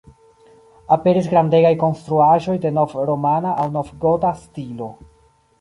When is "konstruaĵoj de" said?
1.83-2.71